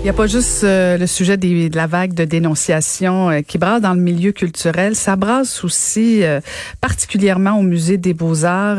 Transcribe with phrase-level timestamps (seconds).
[0.00, 3.40] Il n'y a pas juste euh, le sujet des, de la vague de dénonciation euh,
[3.42, 6.40] qui brasse dans le milieu culturel, ça brasse aussi euh,
[6.80, 8.78] particulièrement au musée des Beaux-Arts.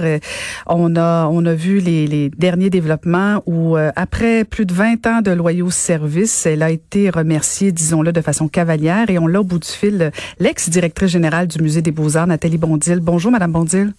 [0.66, 5.22] on a on a vu les, les derniers développements où après plus de 20 ans
[5.22, 9.44] de loyaux services, elle a été remerciée, disons-le de façon cavalière et on l'a au
[9.44, 13.00] bout du fil l'ex-directrice générale du musée des Beaux-Arts Nathalie Bondil.
[13.00, 13.94] Bonjour madame Bondil.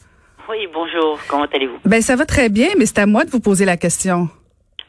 [0.51, 1.21] Oui, bonjour.
[1.29, 1.79] Comment allez-vous?
[1.85, 4.29] Ben ça va très bien, mais c'est à moi de vous poser la question.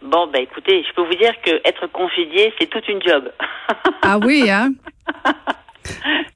[0.04, 3.32] Bon, ben écoutez, je peux vous dire que être congédié, c'est toute une job.
[4.02, 4.73] ah oui, hein?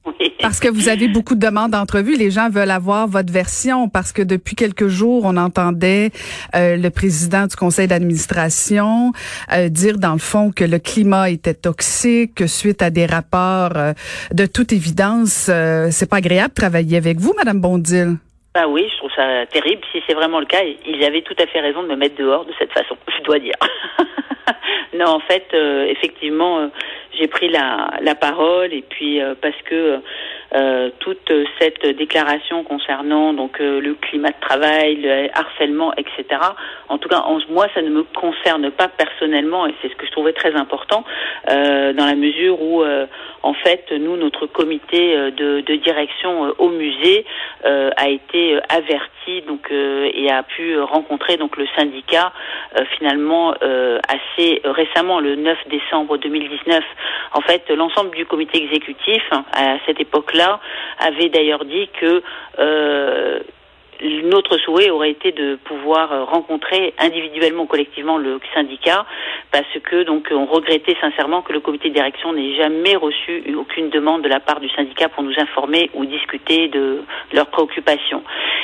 [0.04, 0.32] Oui.
[0.40, 2.16] Parce que vous avez beaucoup de demandes d'entrevue.
[2.16, 6.10] Les gens veulent avoir votre version parce que depuis quelques jours, on entendait
[6.54, 9.12] euh, le président du conseil d'administration
[9.52, 13.76] euh, dire dans le fond que le climat était toxique, que suite à des rapports
[13.76, 13.92] euh,
[14.32, 15.50] de toute évidence,
[15.90, 18.16] c'est pas agréable de travailler avec vous, Madame Bondil.
[18.60, 19.82] Ah oui, je trouve ça terrible.
[19.92, 22.44] Si c'est vraiment le cas, ils avaient tout à fait raison de me mettre dehors
[22.44, 23.54] de cette façon, je dois dire.
[24.94, 26.66] non, en fait, euh, effectivement, euh,
[27.18, 30.00] j'ai pris la, parole et puis euh, parce que
[31.00, 36.40] toute cette déclaration concernant donc le climat de travail, le harcèlement, etc.
[36.88, 40.06] En tout cas, en, moi, ça ne me concerne pas personnellement et c'est ce que
[40.06, 41.04] je trouvais très important
[41.46, 42.82] dans la mesure où,
[43.42, 47.26] en fait, nous, notre comité de, de direction au musée
[47.64, 52.32] a été averti donc et a pu rencontrer donc le syndicat
[52.96, 53.52] finalement
[54.08, 56.84] assez récemment, le 9 décembre 2019.
[57.32, 60.60] En fait, l'ensemble du comité exécutif hein, à cette époque-là
[60.98, 62.22] avait d'ailleurs dit que
[62.58, 63.40] euh,
[64.24, 69.04] notre souhait aurait été de pouvoir rencontrer individuellement ou collectivement le syndicat
[69.52, 73.90] parce que donc on regrettait sincèrement que le comité de direction n'ait jamais reçu aucune
[73.90, 78.22] demande de la part du syndicat pour nous informer ou discuter de leurs préoccupations.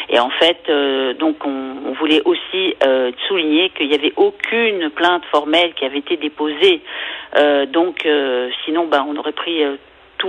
[0.09, 5.25] Et en fait, euh, donc on, voulait aussi euh, souligner qu'il n'y avait aucune plainte
[5.27, 6.81] formelle qui avait été déposée.
[7.69, 8.07] donc
[8.65, 9.63] sinon, ben, on aurait pris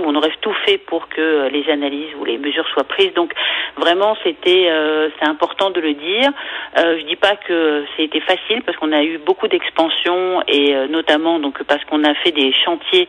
[0.04, 3.12] on aurait tout fait pour que euh, les analyses ou les mesures soient prises.
[3.14, 3.32] Donc
[3.76, 6.30] vraiment, c'était euh, c'est important de le dire.
[6.78, 10.86] Euh, je dis pas que c'était facile parce qu'on a eu beaucoup d'expansion et euh,
[10.88, 13.08] notamment donc parce qu'on a fait des chantiers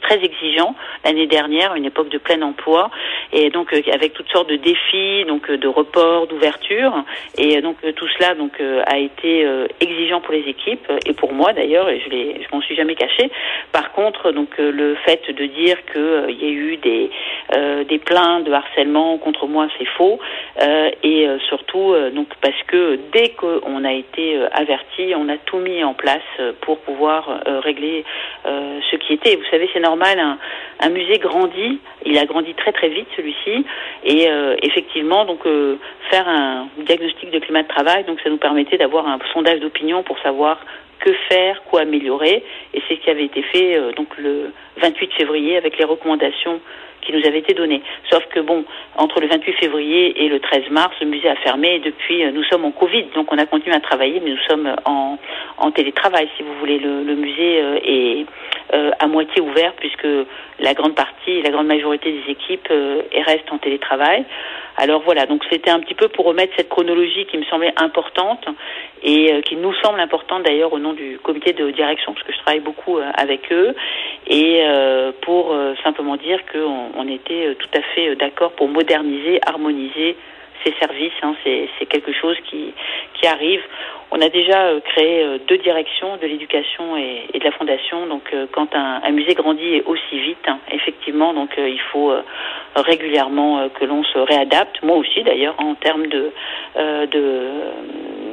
[0.00, 0.74] très exigeants
[1.04, 2.90] l'année dernière, une époque de plein emploi
[3.32, 6.92] et donc avec toutes sortes de défis, donc de reports, d'ouverture
[7.38, 9.46] et donc tout cela donc a été
[9.80, 13.30] exigeant pour les équipes et pour moi d'ailleurs et je je m'en suis jamais caché.
[13.72, 17.10] Par contre donc le fait de dire que euh, il y a eu des
[17.54, 20.18] euh, des plaintes de harcèlement contre moi, c'est faux.
[20.60, 25.82] Euh, et surtout donc parce que dès qu'on a été averti, on a tout mis
[25.84, 26.20] en place
[26.60, 28.04] pour pouvoir régler
[28.44, 29.36] ce qui était.
[29.36, 30.18] Vous savez, c'est normal.
[30.18, 30.38] Un,
[30.80, 31.80] un, musée grandit.
[32.04, 33.64] Il a grandi très très vite celui-ci.
[34.04, 34.28] Et
[34.62, 35.40] effectivement, donc
[36.10, 40.02] faire un diagnostic de climat de travail, donc ça nous permettait d'avoir un sondage d'opinion
[40.02, 40.58] pour savoir
[41.00, 42.44] que faire, quoi améliorer.
[42.74, 46.60] Et c'est ce qui avait été fait euh, donc le 28 février avec les recommandations
[47.02, 47.82] qui nous avaient été données.
[48.10, 48.64] Sauf que bon,
[48.96, 52.30] entre le 28 février et le 13 mars, le musée a fermé et depuis euh,
[52.32, 55.18] nous sommes en Covid, donc on a continué à travailler, mais nous sommes en,
[55.74, 56.78] télétravail, si vous voulez.
[56.78, 58.26] Le, musée euh, est
[58.98, 60.06] à moitié ouvert puisque
[60.60, 62.68] la grande partie, la grande majorité des équipes
[63.26, 64.24] restent en télétravail.
[64.76, 68.46] Alors voilà, donc c'était un petit peu pour remettre cette chronologie qui me semblait importante
[69.02, 72.32] et euh, qui nous semble importante d'ailleurs au nom du comité de direction, parce que
[72.32, 73.74] je travaille beaucoup euh, avec eux,
[74.26, 80.16] et euh, pour simplement dire qu'on on était tout à fait d'accord pour moderniser, harmoniser
[80.64, 81.12] ces services.
[81.22, 82.72] Hein, c'est quelque chose qui,
[83.14, 83.62] qui arrive.
[84.10, 88.06] On a déjà créé deux directions de l'éducation et, de la fondation.
[88.06, 92.12] Donc, quand un, un, musée grandit aussi vite, hein, effectivement, donc il faut
[92.76, 94.82] régulièrement que l'on se réadapte.
[94.82, 96.30] Moi aussi, d'ailleurs, en termes de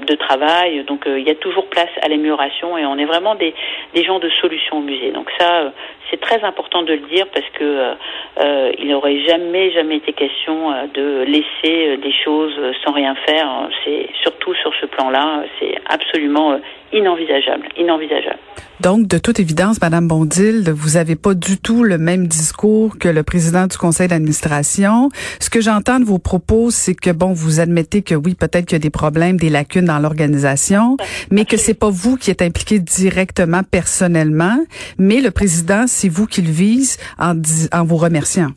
[0.09, 0.83] de travail.
[0.85, 3.53] Donc euh, il y a toujours place à l'amélioration et on est vraiment des,
[3.93, 5.11] des gens de solutions au musée.
[5.11, 5.69] Donc ça, euh,
[6.09, 7.93] c'est très important de le dire parce que
[8.39, 13.47] euh, il n'aurait jamais, jamais été question de laisser des choses sans rien faire.
[13.83, 16.59] C'est surtout sur ce plan-là, c'est absolument
[16.93, 18.39] inenvisageable, inenvisageable.
[18.79, 23.09] Donc, de toute évidence, Madame Bondil, vous n'avez pas du tout le même discours que
[23.09, 25.09] le président du conseil d'administration.
[25.39, 28.75] Ce que j'entends de vos propos, c'est que bon, vous admettez que oui, peut-être qu'il
[28.75, 30.95] y a des problèmes, des lacunes dans l'organisation,
[31.29, 34.57] mais que c'est pas vous qui êtes impliqué directement, personnellement,
[34.97, 37.33] mais le président, c'est vous qui le vise en,
[37.73, 38.51] en vous remerciant.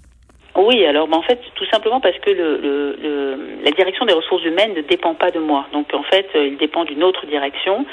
[0.55, 4.75] Oui, alors en fait, tout simplement parce que le, le, la direction des ressources humaines
[4.75, 5.67] ne dépend pas de moi.
[5.73, 7.87] Donc en fait, il dépend d'une autre direction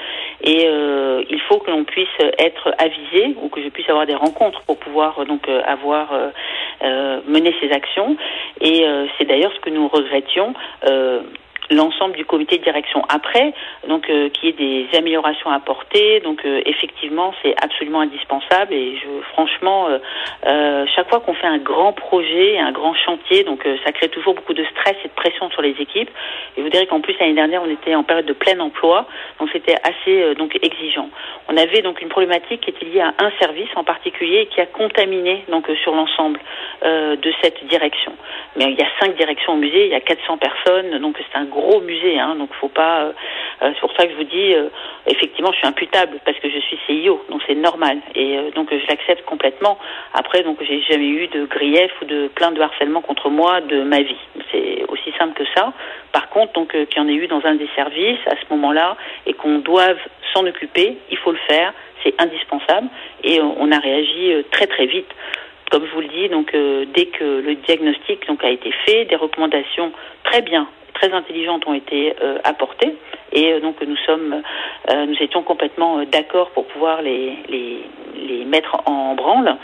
[0.43, 2.07] et euh, il faut que l'on puisse
[2.37, 6.11] être avisé ou que je puisse avoir des rencontres pour pouvoir donc euh, avoir
[6.83, 8.17] euh, mené ces actions.
[8.59, 8.85] Et
[9.17, 10.53] c'est d'ailleurs ce que nous regrettions
[11.69, 13.03] l'ensemble du comité de direction.
[13.09, 13.53] Après,
[13.87, 18.73] donc euh, qu'il y ait des améliorations à apporter, donc euh, effectivement c'est absolument indispensable
[18.73, 19.99] et je, franchement, euh,
[20.45, 24.33] euh, chaque fois qu'on fait un grand projet, un grand chantier, donc ça crée toujours
[24.33, 26.09] beaucoup de stress et de pression sur les équipes.
[26.57, 29.05] Et vous direz qu'en plus l'année dernière on était en période de plein emploi,
[29.39, 31.09] donc c'était assez donc exigeant.
[31.47, 34.65] On avait donc une problématique qui était liée à un service en particulier qui a
[34.65, 36.39] contaminé donc sur l'ensemble
[36.83, 38.13] de cette direction.
[38.55, 41.37] Mais il y a cinq directions au musée, il y a 400 personnes, donc c'est
[41.37, 43.01] un gros musée, hein, donc faut pas.
[43.01, 43.11] Euh,
[43.61, 44.69] euh, c'est pour ça que je vous dis, euh,
[45.07, 48.87] effectivement, je suis imputable parce que je suis CIO, donc c'est normal et donc je
[48.87, 49.77] l'accepte complètement.
[50.13, 53.83] Après, donc j'ai jamais eu de grief ou de plainte de harcèlement contre moi de
[53.83, 54.23] ma vie.
[54.51, 55.73] C'est aussi simple que ça.
[56.11, 58.95] Par contre, donc qu'il y en ait eu dans un des services à ce moment-là
[59.25, 59.99] et qu'on doive
[60.33, 61.73] s'en occuper, il faut le faire,
[62.03, 62.87] c'est indispensable
[63.23, 65.09] et on a réagi très très vite
[65.69, 66.51] comme je vous le dis, donc
[66.95, 69.91] dès que le diagnostic donc a été fait, des recommandations
[70.23, 72.95] très bien très intelligentes ont été euh, apportées
[73.31, 74.41] et euh, donc nous sommes,
[74.91, 77.83] euh, nous étions complètement d'accord pour pouvoir les, les,
[78.15, 79.57] les mettre en branle.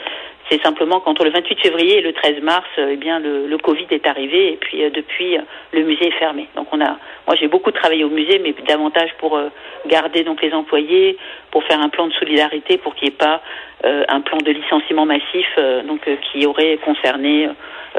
[0.49, 4.05] C'est simplement qu'entre le 28 février et le 13 mars, eh bien le, Covid est
[4.05, 5.37] arrivé et puis depuis
[5.71, 6.47] le musée est fermé.
[6.55, 9.39] Donc on a, moi j'ai beaucoup travaillé au musée, mais davantage pour
[9.87, 11.17] garder donc les employés,
[11.49, 13.41] pour faire un plan de solidarité, pour qu'il n'y ait pas
[13.83, 15.47] un plan de licenciement massif,
[15.87, 17.49] donc qui aurait concerné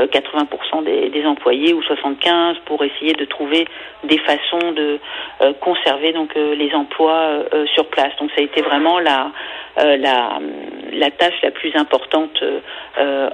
[0.05, 3.67] 80% des, employés ou 75 pour essayer de trouver
[4.05, 4.99] des façons de
[5.41, 8.13] euh, conserver donc euh, les emplois euh, sur place.
[8.21, 9.31] Donc ça a été vraiment la,
[9.77, 12.36] la tâche la plus importante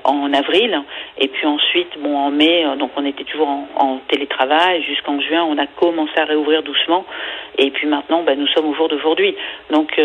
[0.04, 0.80] en avril.
[1.18, 4.82] Et puis ensuite, bon, en mai, donc on était toujours en, télétravail.
[4.82, 7.04] Jusqu'en juin, on a commencé à réouvrir doucement.
[7.58, 9.36] Et puis maintenant, ben, nous sommes au jour d'aujourd'hui.
[9.70, 10.00] Donc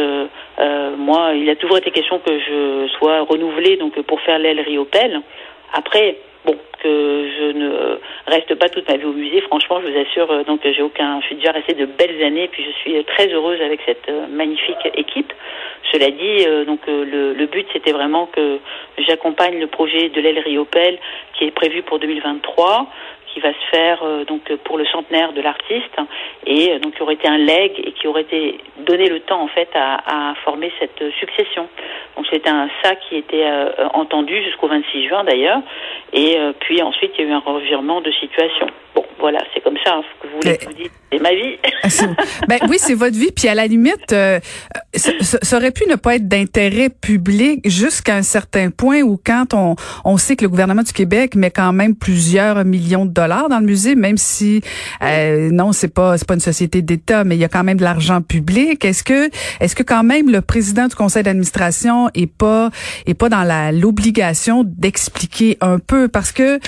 [0.97, 5.21] moi, il a toujours été question que je sois renouvelée donc pour faire l'aile Riopel.
[5.73, 9.41] Après, bon, que je ne reste pas toute ma vie au musée.
[9.41, 11.19] Franchement, je vous assure, euh, donc j'ai aucun.
[11.21, 14.27] Je suis déjà restée de belles années, puis je suis très heureuse avec cette euh,
[14.29, 15.33] magnifique équipe.
[15.91, 18.59] Cela dit, euh, donc le, le but c'était vraiment que
[18.97, 20.99] j'accompagne le projet de l'aile Riopel
[21.33, 22.87] qui est prévu pour 2023
[23.33, 25.95] qui va se faire donc pour le centenaire de l'artiste
[26.47, 29.47] et donc qui aurait été un leg et qui aurait été donné le temps en
[29.47, 31.67] fait à, à former cette succession.
[32.15, 33.45] Donc c'était un ça qui était
[33.93, 35.61] entendu jusqu'au 26 juin d'ailleurs
[36.13, 38.67] et euh, puis ensuite, il y a eu un revirement de situation.
[38.95, 39.95] Bon, voilà, c'est comme ça.
[39.95, 41.57] Hein, ce que vous voulez que vous dites, c'est ma vie.
[42.47, 43.31] ben oui, c'est votre vie.
[43.31, 44.39] Puis à la limite, euh,
[44.93, 49.75] ça, aurait pu ne pas être d'intérêt public jusqu'à un certain point où quand on,
[50.05, 53.59] on sait que le gouvernement du Québec met quand même plusieurs millions de dollars dans
[53.59, 54.61] le musée, même si
[55.03, 57.77] euh, non, c'est pas c'est pas une société d'État, mais il y a quand même
[57.77, 58.83] de l'argent public.
[58.83, 59.29] Est-ce que
[59.59, 62.69] est-ce que quand même le président du conseil d'administration est pas
[63.05, 66.59] est pas dans la l'obligation d'expliquer un peu parce que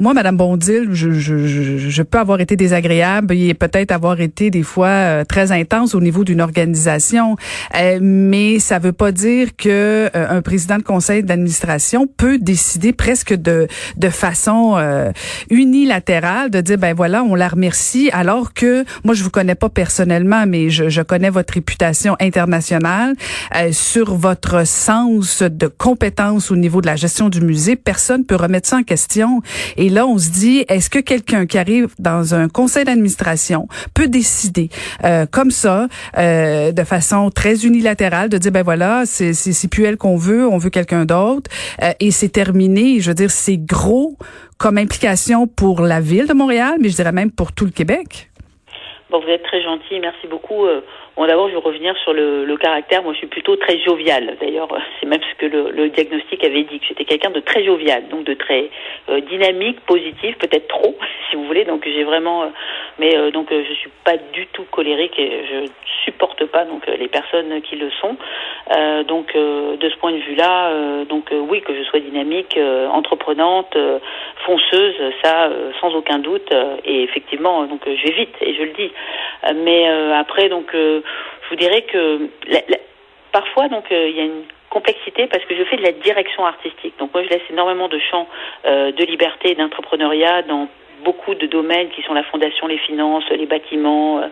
[0.00, 4.64] moi, Madame Bondil, je, je, je, peux avoir été désagréable et peut-être avoir été des
[4.64, 7.36] fois euh, très intense au niveau d'une organisation,
[7.76, 12.92] euh, mais ça veut pas dire que euh, un président de conseil d'administration peut décider
[12.92, 14.76] presque de de façon
[15.50, 19.68] unilatérale de dire ben voilà, on la remercie, alors que moi je vous connais pas
[19.68, 23.14] personnellement, mais je, je connais votre réputation internationale
[23.70, 27.76] sur votre sens de compétence au niveau de la gestion du musée.
[27.76, 29.40] Personne peut remettre ça en question.
[29.94, 34.68] Là, on se dit, est-ce que quelqu'un qui arrive dans un conseil d'administration peut décider
[35.04, 35.86] euh, comme ça,
[36.18, 40.46] euh, de façon très unilatérale, de dire, ben voilà, c'est, c'est, plus elle qu'on veut,
[40.46, 41.50] on veut quelqu'un d'autre,
[41.82, 43.00] euh, et c'est terminé.
[43.00, 44.16] Je veux dire, c'est gros
[44.58, 48.30] comme implication pour la ville de Montréal, mais je dirais même pour tout le Québec.
[49.10, 50.66] Bon, vous êtes très gentil, merci beaucoup.
[51.16, 53.04] Bon, d'abord, je vais revenir sur le, caractère.
[53.04, 54.36] Moi, je suis plutôt très jovial.
[54.40, 54.68] D'ailleurs,
[54.98, 58.24] c'est même ce que le, diagnostic avait dit, que j'étais quelqu'un de très jovial, donc
[58.24, 58.68] de très
[59.08, 60.96] euh, dynamique, positif, peut-être trop,
[61.30, 61.64] si vous voulez.
[61.64, 62.48] Donc, j'ai vraiment, euh,
[62.98, 65.20] mais euh, donc, je suis pas du tout colérique
[66.04, 68.16] supporte pas donc les personnes qui le sont.
[69.06, 72.58] donc, de ce point de vue-là, donc oui, que je sois dynamique,
[72.92, 73.76] entreprenante,
[74.44, 76.52] fonceuse, ça, sans aucun doute.
[76.84, 78.92] et effectivement, donc, je vais vite et je le dis.
[79.64, 81.02] mais après, donc je
[81.50, 82.28] vous dirais que
[83.32, 86.94] parfois, donc, il y a une complexité parce que je fais de la direction artistique.
[86.98, 88.28] Donc moi, je laisse énormément de champs
[88.64, 90.68] de liberté d'entrepreneuriat dans
[91.04, 94.28] beaucoup de domaines qui sont la fondation, les finances, les bâtiments, euh,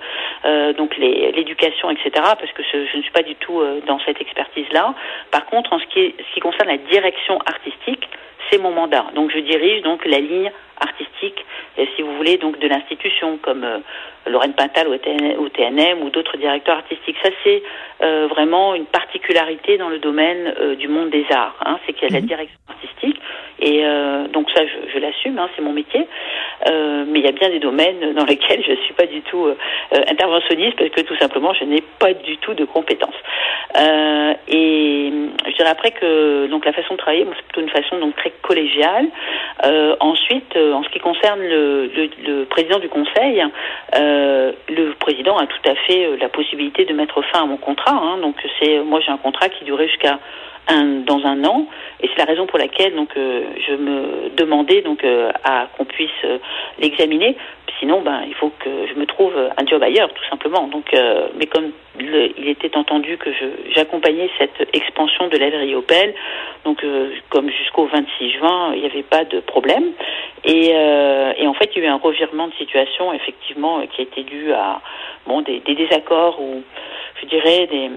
[0.47, 2.11] euh donc l'éducation, etc.
[2.15, 4.95] Parce que je, je, ne suis pas du tout euh, dans cette expertise-là.
[5.31, 8.09] Par contre, en ce qui, est, ce qui concerne la direction artistique,
[8.51, 9.07] c'est mon mandat.
[9.15, 10.51] Donc je dirige donc la ligne
[10.81, 11.45] artistique,
[11.79, 13.79] et si vous voulez, donc de l'institution, comme euh,
[14.27, 17.17] Lorraine Pintal au, TNM ou d'autres directeurs artistiques.
[17.23, 17.63] Ça, c'est
[18.03, 21.57] euh, vraiment une particularité dans le domaine euh, du monde des arts.
[21.65, 22.27] Hein, c'est qu'il y a la mhm.
[22.27, 23.21] direction artistique,
[23.61, 23.85] et
[24.33, 26.09] donc ça, je, je l'assume, hein, c'est mon métier.
[26.67, 29.47] mais il y a bien des domaines dans lesquels je ne suis pas du tout
[30.09, 33.15] interventionniste, parce que tout simplement, je n'ai pas du tout de compétences.
[34.49, 35.13] et
[35.47, 38.33] je dirais après que donc la façon de travailler, c'est plutôt une façon donc très
[38.43, 39.07] collégiale.
[40.01, 41.91] ensuite, en ce qui concerne le,
[42.27, 43.45] le, président du conseil,
[43.95, 47.57] euh, le président a tout à fait euh, la possibilité de mettre fin à mon
[47.57, 47.95] contrat.
[47.95, 48.19] Hein.
[48.19, 50.19] donc c'est moi j'ai un contrat qui durait jusqu'à
[50.69, 51.67] dans un an.
[52.01, 55.05] Et c'est la raison pour laquelle donc euh, je me demandais donc
[55.45, 56.11] à qu'on puisse
[56.79, 57.37] l'examiner.
[57.79, 60.69] Sinon ben il faut que je me trouve un job ailleurs tout simplement.
[60.69, 60.95] Donc
[61.37, 63.31] mais comme il était entendu que
[63.75, 66.15] j'accompagnais cette expansion de l'aile Riopel
[66.65, 66.85] donc
[67.29, 69.91] comme jusqu'au 26 juin il n'y avait pas de problème.
[70.45, 74.05] Et, et, en fait il y a eu un revirement de situation effectivement qui a
[74.05, 74.81] été dû à
[75.27, 76.63] bon des, des désaccords ou
[77.21, 77.91] je dirais des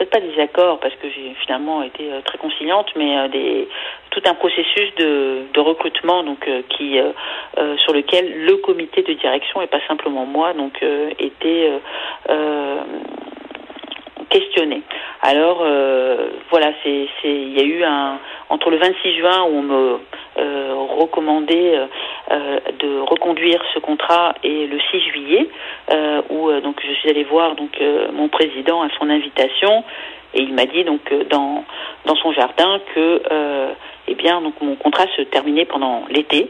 [0.00, 3.68] peut-être pas des accords parce que j'ai finalement été euh, très conciliante, mais euh, des,
[4.10, 6.98] tout un processus de, de recrutement donc euh, qui
[7.84, 10.82] sur lequel le comité de direction et pas simplement moi donc
[11.18, 11.70] était
[14.28, 14.82] questionné.
[15.22, 15.64] Alors
[16.50, 19.98] voilà, c'est il y a eu un entre le 26 juin où on me
[20.98, 21.78] recommandait
[22.78, 25.48] de reconduire ce contrat et le 6 juillet
[25.92, 29.84] euh, où euh, donc je suis allée voir donc euh, mon président à son invitation
[30.34, 31.64] et il m'a dit donc dans
[32.04, 33.22] dans son jardin que
[34.06, 36.48] eh bien donc mon contrat se terminait pendant l'été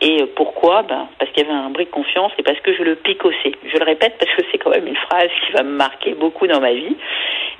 [0.00, 2.82] et pourquoi ben, Parce qu'il y avait un bris de confiance et parce que je
[2.82, 3.52] le picossais.
[3.64, 6.46] Je le répète parce que c'est quand même une phrase qui va me marquer beaucoup
[6.46, 6.96] dans ma vie.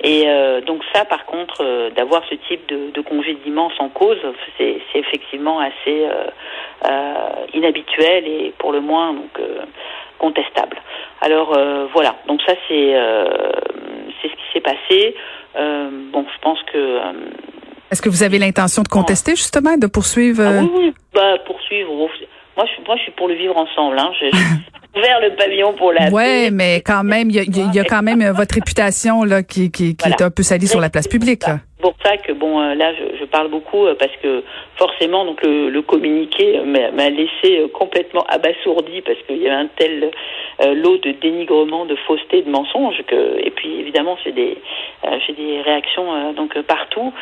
[0.01, 0.25] Et
[0.65, 4.17] donc ça, par contre, d'avoir ce type de, de congédiement sans cause,
[4.57, 6.07] c'est effectivement assez
[7.53, 9.37] inhabituel et pour le moins donc
[10.19, 10.77] contestable.
[11.21, 13.25] Alors euh, voilà, donc ça c'est euh,
[14.21, 15.15] c'est ce qui s'est passé.
[15.55, 16.99] Euh, bon, je pense que.
[17.91, 21.91] Est-ce que vous avez l'intention de contester justement, de poursuivre ah Oui, oui, bah poursuivre.
[21.91, 22.09] Moi,
[22.57, 23.97] je, moi, je suis pour le vivre ensemble.
[23.97, 24.11] Hein.
[24.19, 24.27] Je,
[24.99, 26.09] ouvert le pavillon pour la.
[26.09, 30.09] Ouais, mais quand même, il y, a, quand même votre réputation là qui, qui, qui
[30.09, 31.45] est un peu salie sur la place publique.
[31.47, 34.43] Là pour ça que bon euh, là je, je, parle beaucoup euh, parce que
[34.75, 39.67] forcément donc le, le communiqué m'a laissé euh, complètement abasourdi parce qu'il y avait un
[39.67, 40.11] tel
[40.61, 44.57] lot de dénigrement, de fausseté, de mensonges que et puis évidemment j'ai des
[45.25, 47.13] j'ai des réactions donc partout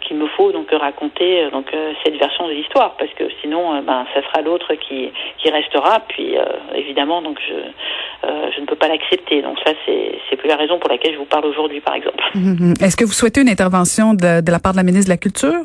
[0.00, 1.70] qu'il me faut donc raconter donc
[2.04, 6.34] cette version de l'histoire parce que sinon ben ça sera l'autre qui qui restera puis
[6.74, 10.90] évidemment donc je je ne peux pas l'accepter donc ça c'est plus la raison pour
[10.90, 12.22] laquelle je vous parle aujourd'hui par exemple.
[12.34, 12.84] Mm-hmm.
[12.84, 15.64] Est-ce que vous souhaitez une intervention de, la part de la ministre de la Culture?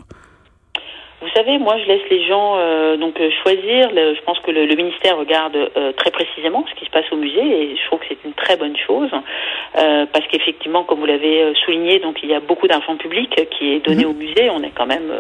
[1.26, 3.90] Vous savez, moi, je laisse les gens euh, donc euh, choisir.
[3.90, 7.42] je pense que le, ministère regarde euh, très précisément ce qui se passe au musée
[7.42, 9.10] et je trouve que c'est une très bonne chose
[9.74, 13.80] parce qu'effectivement, comme vous l'avez souligné, donc il y a beaucoup d'argent public qui est
[13.80, 14.12] donné mhm.
[14.12, 14.50] au musée.
[14.50, 15.12] On est quand même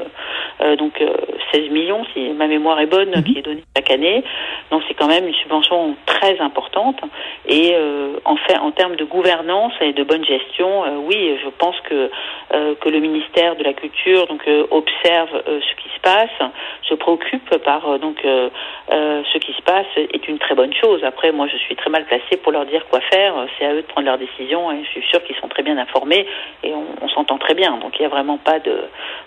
[0.78, 1.04] donc
[1.52, 3.24] 16 millions, si ma mémoire est bonne, mhm.
[3.24, 4.24] qui est donné chaque année.
[4.72, 7.02] Donc c'est quand même une subvention très importante.
[7.50, 7.76] Et
[8.24, 12.10] en fait, en termes de gouvernance et de bonne gestion, oui, je pense que
[12.52, 16.52] que le ministère de la Culture donc observe ce qui se passe,
[16.84, 18.50] se préoccupe par euh, donc euh,
[18.92, 21.04] euh, ce qui se passe est une très bonne chose.
[21.04, 23.34] Après, moi, je suis très mal placée pour leur dire quoi faire.
[23.58, 25.78] C'est à eux de prendre leurs décisions et je suis sûre qu'ils sont très bien
[25.78, 26.28] informés
[26.64, 27.78] et on, s'entend très bien.
[27.78, 28.78] Donc, il n'y a vraiment pas de.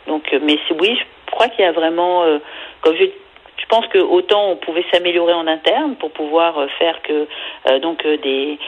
[0.06, 2.24] Donc, mais oui, je crois qu'il y a vraiment,
[2.82, 3.04] comme je
[3.58, 7.26] je pense que autant on pouvait s'améliorer en interne pour pouvoir euh, faire que
[7.70, 8.58] euh, donc euh, des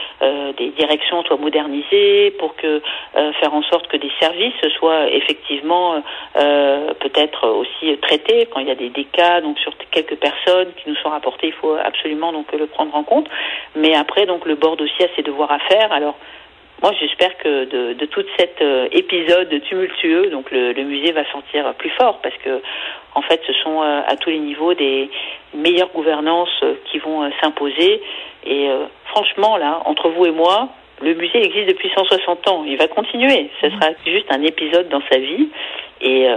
[0.57, 2.81] des directions soient modernisées, pour que
[3.13, 6.01] faire en sorte que des services soient effectivement
[6.33, 10.89] peut-être aussi traités quand il y a des, des, cas donc sur quelques personnes qui
[10.89, 13.27] nous sont rapportées, il faut absolument donc le prendre en compte.
[13.75, 15.91] Mais après donc le board aussi a ses devoirs à faire.
[15.91, 16.15] Alors
[16.81, 21.23] moi, j'espère que de, de tout cet euh, épisode tumultueux, donc le, le, musée va
[21.31, 22.59] sentir plus fort parce que,
[23.13, 25.11] en fait, ce sont euh, à tous les niveaux des
[25.53, 28.01] meilleures gouvernances euh, qui vont s'imposer.
[28.43, 28.67] Et
[29.05, 30.69] franchement, là, entre vous et moi,
[30.99, 32.63] le musée existe depuis 160 ans.
[32.65, 33.51] Il va continuer.
[33.61, 35.49] Ce sera juste un épisode dans sa vie.
[36.01, 36.27] Et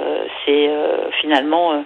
[0.44, 0.68] c'est
[1.22, 1.82] finalement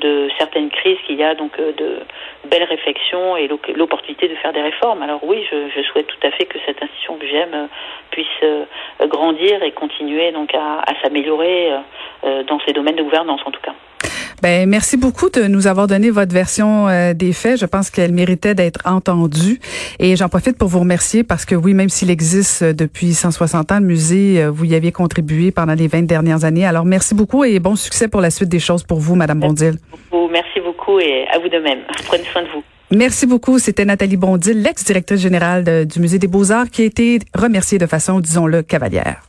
[0.00, 2.00] de certaines crises qu'il y a donc de
[2.44, 5.02] belles réflexions et l'opportunité de faire des réformes.
[5.02, 7.68] Alors oui, je, souhaite tout à fait que cette institution que j'aime
[8.10, 8.26] puisse
[9.02, 11.72] grandir et continuer donc à, à s'améliorer
[12.22, 13.74] dans ces domaines de gouvernance en tout cas.
[14.42, 17.60] Ben merci beaucoup de nous avoir donné votre version euh, des faits.
[17.60, 19.60] Je pense qu'elle méritait d'être entendue
[20.00, 23.78] et j'en profite pour vous remercier parce que oui, même s'il existe depuis 160 ans,
[23.78, 26.66] le musée, euh, vous y aviez contribué pendant les 20 dernières années.
[26.66, 29.76] Alors merci beaucoup et bon succès pour la suite des choses pour vous, Madame Bondil.
[30.32, 31.78] Merci beaucoup et à vous de même.
[32.06, 32.64] Prenez soin de vous.
[32.90, 33.60] Merci beaucoup.
[33.60, 38.18] C'était Nathalie Bondil, l'ex-directrice générale du Musée des Beaux-Arts, qui a été remerciée de façon,
[38.18, 39.22] disons-le, cavalière.